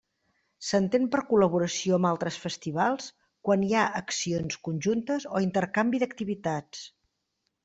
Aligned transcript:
S'entén 0.67 1.03
per 1.15 1.19
col·laboració 1.33 1.99
amb 1.99 2.09
altres 2.11 2.37
festivals 2.45 3.11
quan 3.49 3.67
hi 3.67 3.71
ha 3.77 3.85
accions 4.03 4.59
conjuntes 4.69 5.29
o 5.37 5.45
intercanvi 5.51 6.03
d'activitats. 6.07 6.83